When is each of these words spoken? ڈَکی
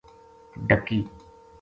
ڈَکی 0.67 0.99